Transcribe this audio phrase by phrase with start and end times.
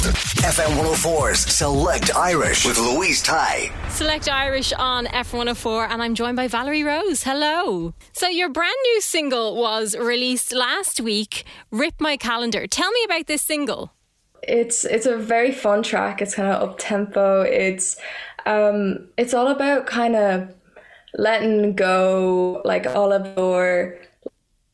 [0.00, 3.70] FM 104's Select Irish with Louise Ty.
[3.90, 7.22] Select Irish on F104, and I'm joined by Valerie Rose.
[7.22, 7.92] Hello.
[8.14, 12.66] So, your brand new single was released last week, Rip My Calendar.
[12.66, 13.92] Tell me about this single.
[14.42, 16.22] It's it's a very fun track.
[16.22, 17.42] It's kind of up tempo.
[17.42, 17.96] It's
[18.46, 20.54] um it's all about kind of
[21.12, 23.98] letting go like all of your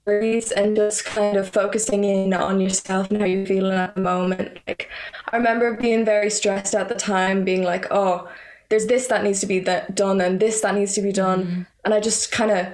[0.06, 4.00] worries and just kind of focusing in on yourself and how you're feeling at the
[4.00, 4.58] moment.
[4.66, 4.88] Like
[5.32, 8.28] I remember being very stressed at the time, being like, oh,
[8.68, 11.44] there's this that needs to be that done and this that needs to be done,
[11.44, 11.62] mm-hmm.
[11.84, 12.66] and I just kind of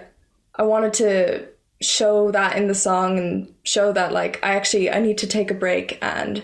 [0.56, 1.48] I wanted to
[1.80, 5.50] show that in the song and show that like I actually I need to take
[5.50, 6.42] a break and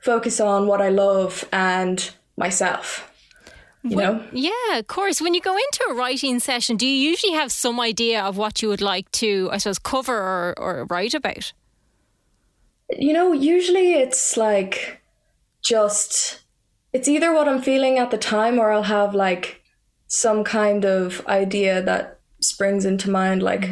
[0.00, 3.09] focus on what I love and myself.
[3.82, 4.24] You know?
[4.32, 5.20] Yeah, of course.
[5.20, 8.60] When you go into a writing session, do you usually have some idea of what
[8.60, 11.52] you would like to, I suppose, cover or, or write about?
[12.90, 15.00] You know, usually it's like
[15.62, 16.42] just
[16.92, 19.62] it's either what I'm feeling at the time or I'll have like
[20.08, 23.70] some kind of idea that springs into mind like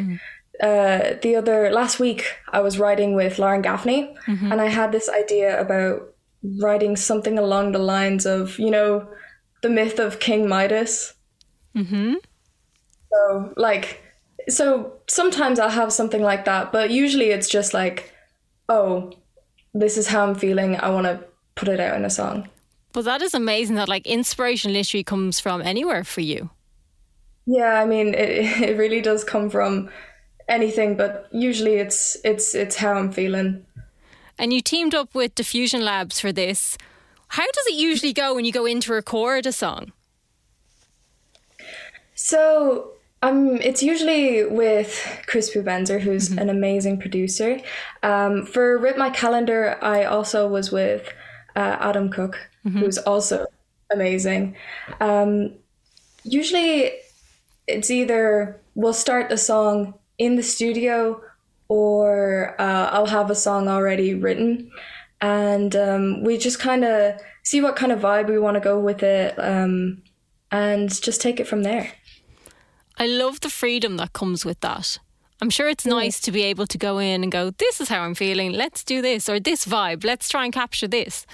[0.61, 5.09] uh, the other last week I was writing with Lauren Gaffney and I had this
[5.09, 9.07] idea about writing something along the lines of, you know,
[9.61, 11.13] the myth of King Midas.
[11.75, 12.15] Mm-hmm.
[13.11, 14.01] So like
[14.47, 18.13] so sometimes I'll have something like that, but usually it's just like,
[18.67, 19.11] oh,
[19.73, 20.75] this is how I'm feeling.
[20.77, 21.23] I want to
[21.55, 22.49] put it out in a song.
[22.93, 26.49] But that is amazing that like inspiration literally comes from anywhere for you.
[27.45, 29.89] Yeah, I mean, it it really does come from
[30.47, 33.65] anything, but usually it's it's it's how I'm feeling.
[34.37, 36.77] And you teamed up with Diffusion Labs for this.
[37.29, 39.91] How does it usually go when you go in to record a song?
[42.15, 42.91] So
[43.21, 47.59] um, it's usually with Chris Pubenzer, who's an amazing producer.
[48.03, 51.07] Um, for Rip My Calendar, I also was with
[51.55, 53.45] uh, Adam Cook, who's also
[53.91, 54.55] amazing.
[54.99, 55.53] Um,
[56.23, 56.91] usually,
[57.67, 61.21] it's either we'll start the song in the studio
[61.67, 64.71] or uh, I'll have a song already written.
[65.21, 68.79] And um, we just kind of see what kind of vibe we want to go
[68.79, 70.01] with it um,
[70.51, 71.91] and just take it from there.
[72.97, 74.99] I love the freedom that comes with that.
[75.41, 78.01] I'm sure it's nice to be able to go in and go, this is how
[78.01, 81.25] I'm feeling, let's do this, or this vibe, let's try and capture this.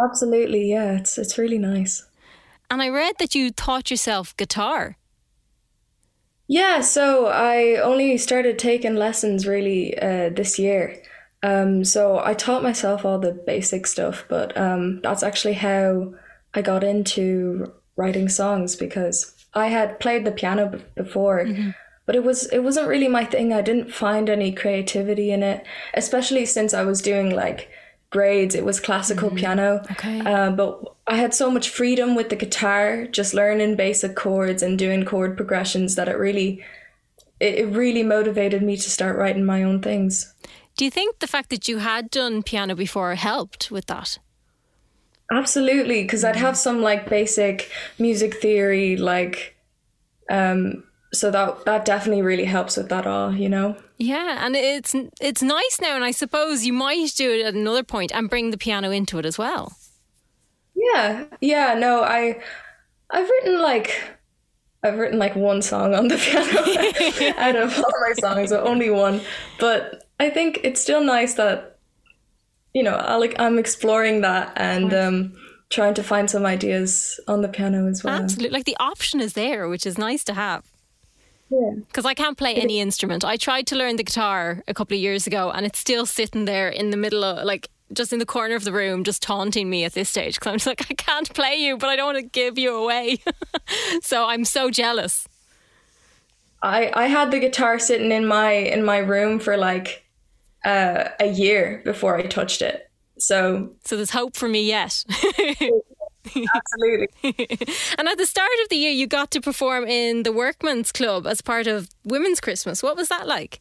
[0.00, 2.06] Absolutely, yeah, it's it's really nice.
[2.70, 4.96] And I read that you taught yourself guitar.
[6.46, 11.02] Yeah, so I only started taking lessons really uh, this year.
[11.50, 16.14] Um, so I taught myself all the basic stuff, but um, that's actually how
[16.54, 19.16] I got into writing songs because
[19.54, 21.46] I had played the piano b- before,
[22.06, 23.52] but it was it wasn't really my thing.
[23.52, 25.64] I didn't find any creativity in it,
[25.94, 27.68] especially since I was doing like
[28.10, 28.54] grades.
[28.54, 30.20] It was classical piano, Okay.
[30.20, 30.72] uh, but
[31.06, 35.36] I had so much freedom with the guitar, just learning basic chords and doing chord
[35.36, 36.62] progressions that it really
[37.40, 40.32] it, it really motivated me to start writing my own things.
[40.76, 44.18] Do you think the fact that you had done piano before helped with that?
[45.32, 49.56] Absolutely, because I'd have some like basic music theory, like,
[50.30, 53.76] um, so that that definitely really helps with that all, you know.
[53.98, 57.82] Yeah, and it's it's nice now, and I suppose you might do it at another
[57.82, 59.72] point and bring the piano into it as well.
[60.76, 61.74] Yeah, yeah.
[61.74, 62.40] No, I,
[63.10, 63.98] I've written like,
[64.82, 68.90] I've written like one song on the piano out of all my songs, so only
[68.90, 69.22] one.
[69.58, 71.78] But I think it's still nice that,
[72.72, 75.36] you know, I like I'm exploring that and um,
[75.70, 78.14] trying to find some ideas on the piano as well.
[78.14, 80.64] Absolutely, like the option is there, which is nice to have.
[81.50, 83.24] Yeah, because I can't play any instrument.
[83.24, 86.44] I tried to learn the guitar a couple of years ago and it's still sitting
[86.44, 89.70] there in the middle of, like, just in the corner of the room, just taunting
[89.70, 90.34] me at this stage.
[90.34, 92.74] Because I'm just like, I can't play you, but I don't want to give you
[92.74, 93.18] away.
[94.02, 95.28] so I'm so jealous.
[96.62, 100.05] I, I had the guitar sitting in my in my room for like
[100.66, 102.90] uh, a year before I touched it.
[103.18, 105.04] So So there's hope for me yet.
[106.54, 107.08] absolutely.
[107.98, 111.26] and at the start of the year, you got to perform in the Workman's Club
[111.26, 112.82] as part of Women's Christmas.
[112.82, 113.60] What was that like?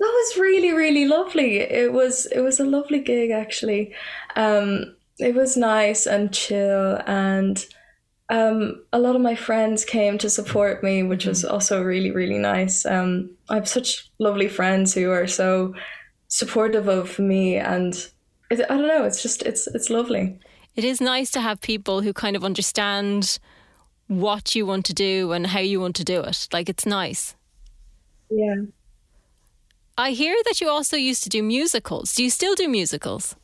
[0.00, 1.58] That was really really lovely.
[1.58, 3.94] It was it was a lovely gig actually.
[4.34, 7.64] Um, it was nice and chill and
[8.30, 12.38] um, a lot of my friends came to support me, which was also really, really
[12.38, 12.86] nice.
[12.86, 15.74] Um, I have such lovely friends who are so
[16.28, 17.94] supportive of me, and
[18.48, 19.04] it, I don't know.
[19.04, 20.38] It's just it's it's lovely.
[20.76, 23.40] It is nice to have people who kind of understand
[24.06, 26.46] what you want to do and how you want to do it.
[26.52, 27.34] Like it's nice.
[28.30, 28.62] Yeah.
[29.98, 32.14] I hear that you also used to do musicals.
[32.14, 33.34] Do you still do musicals?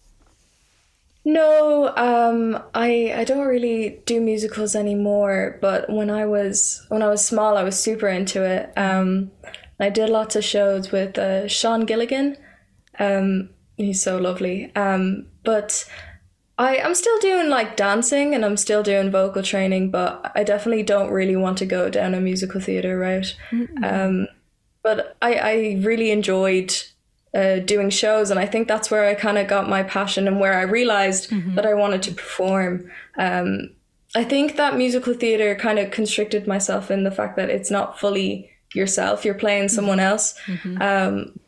[1.26, 5.58] No, um, I I don't really do musicals anymore.
[5.60, 8.72] But when I was when I was small, I was super into it.
[8.76, 9.32] Um,
[9.80, 12.36] I did lots of shows with uh, Sean Gilligan.
[13.00, 14.72] Um, he's so lovely.
[14.76, 15.84] Um, but
[16.58, 19.90] I I'm still doing like dancing and I'm still doing vocal training.
[19.90, 23.36] But I definitely don't really want to go down a musical theater route.
[23.82, 24.28] Um,
[24.84, 26.72] but I I really enjoyed
[27.36, 30.40] uh, doing shows, and I think that's where I kind of got my passion and
[30.40, 32.90] where I realized that I wanted to perform.
[33.18, 33.70] Um,
[34.14, 38.00] I think that musical theater kind of constricted myself in the fact that it's not
[38.00, 40.34] fully yourself; you're playing someone else.
[40.80, 41.38] Um,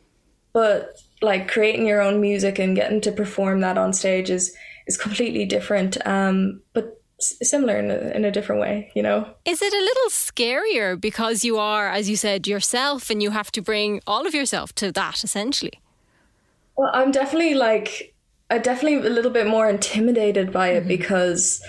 [0.53, 4.53] but like creating your own music and getting to perform that on stage is
[4.87, 8.91] is completely different, um, but similar in a, in a different way.
[8.95, 9.27] You know.
[9.45, 13.51] Is it a little scarier because you are, as you said, yourself and you have
[13.51, 15.79] to bring all of yourself to that essentially?
[16.77, 18.15] Well, I'm definitely like
[18.49, 20.87] I'm definitely a little bit more intimidated by it mm-hmm.
[20.87, 21.61] because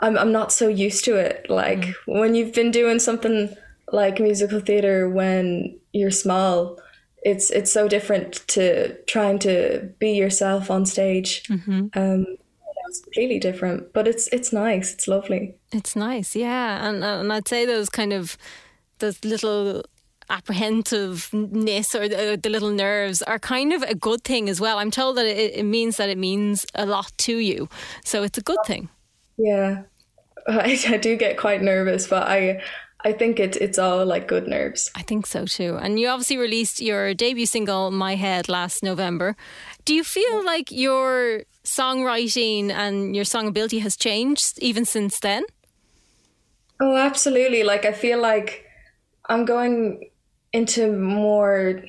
[0.00, 1.46] I'm I'm not so used to it.
[1.48, 2.18] Like mm-hmm.
[2.18, 3.54] when you've been doing something
[3.92, 6.78] like musical theater when you're small,
[7.22, 11.42] it's it's so different to trying to be yourself on stage.
[11.44, 11.86] Mm-hmm.
[11.94, 12.26] Um,
[12.92, 14.92] it's completely different, but it's it's nice.
[14.92, 15.54] It's lovely.
[15.72, 18.36] It's nice, yeah, and uh, and I'd say those kind of
[18.98, 19.82] those little
[20.28, 24.78] apprehensiveness or the, the little nerves are kind of a good thing as well.
[24.78, 27.70] I'm told that it, it means that it means a lot to you,
[28.04, 28.90] so it's a good thing.
[29.38, 29.84] Yeah,
[30.46, 32.60] I, I do get quite nervous, but I
[33.04, 34.90] I think it's it's all like good nerves.
[34.94, 35.76] I think so too.
[35.80, 39.36] And you obviously released your debut single, My Head, last November.
[39.84, 45.44] Do you feel like your songwriting and your song ability has changed even since then?
[46.80, 47.64] Oh, absolutely.
[47.64, 48.66] Like I feel like
[49.28, 50.10] I'm going
[50.52, 51.82] into more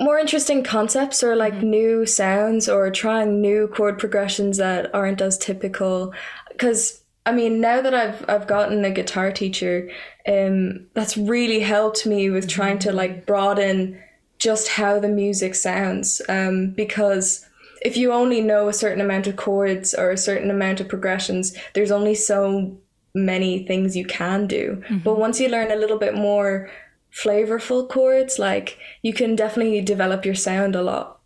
[0.00, 1.70] more interesting concepts or like mm-hmm.
[1.70, 6.12] new sounds or trying new chord progressions that aren't as typical
[6.58, 9.90] cuz I mean, now that I've I've gotten a guitar teacher,
[10.28, 14.00] um that's really helped me with trying to like broaden
[14.38, 17.46] just how the music sounds um because
[17.82, 21.54] if you only know a certain amount of chords or a certain amount of progressions,
[21.74, 22.76] there's only so
[23.14, 24.82] many things you can do.
[25.04, 26.70] But once you learn a little bit more
[27.12, 31.20] flavorful chords, like you can definitely develop your sound a lot.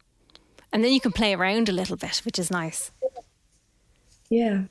[0.72, 2.90] And then you can play around a little bit, which is nice.
[4.28, 4.64] Yeah,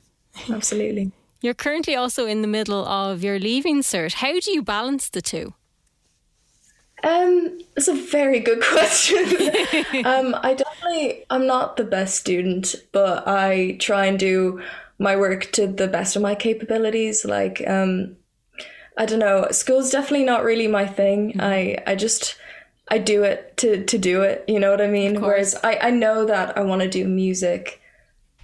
[0.50, 1.12] absolutely.
[1.40, 4.14] You're currently also in the middle of your leaving cert.
[4.14, 5.54] How do you balance the two?
[7.04, 9.24] Um, it's a very good question.
[10.04, 14.60] um, I definitely I'm not the best student, but I try and do
[14.98, 17.24] my work to the best of my capabilities.
[17.24, 18.16] Like, um,
[18.96, 21.40] I don't know, school's definitely not really my thing.
[21.40, 22.36] I I just
[22.88, 24.44] I do it to to do it.
[24.48, 25.20] You know what I mean?
[25.20, 27.80] Whereas I I know that I want to do music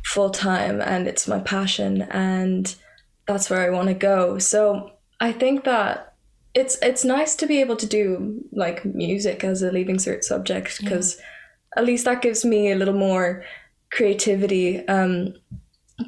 [0.04, 2.74] full time and it's my passion and
[3.26, 4.38] that's where I want to go.
[4.38, 6.14] So I think that
[6.54, 10.80] it's it's nice to be able to do like music as a leaving cert subject
[10.80, 11.20] because
[11.76, 13.44] at least that gives me a little more
[13.90, 14.86] creativity.
[14.86, 15.34] Um,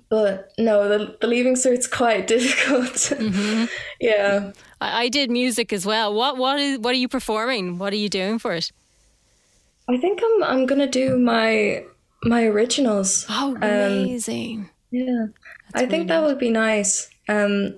[0.09, 3.13] but no, the the leaving cert's quite difficult.
[4.01, 4.53] yeah.
[4.81, 6.15] I, I did music as well.
[6.15, 7.79] What what is what are you performing?
[7.79, 8.71] What are you doing for it?
[9.89, 11.85] I think I'm I'm gonna do my
[12.29, 13.27] my originals.
[13.29, 14.71] Oh, amazing!
[14.91, 15.27] Yeah,
[15.75, 17.09] I think that would be nice.
[17.29, 17.77] Um,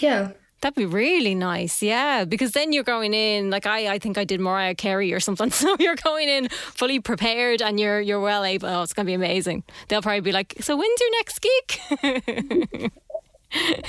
[0.00, 2.24] yeah, That'd be really nice, yeah.
[2.24, 5.50] Because then you're going in like I, I think I did Mariah Carey or something.
[5.50, 8.68] So you're going in fully prepared and you're you're well able.
[8.68, 9.64] Oh, it's gonna be amazing.
[9.88, 12.92] They'll probably be like, "So when's your next gig?"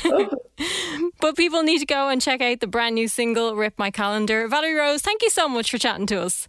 [1.22, 4.48] but people need to go and check out the brand new single, Rip My Calendar.
[4.48, 6.48] Valerie Rose, thank you so much for chatting to us.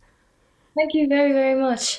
[0.74, 1.98] Thank you very, very much.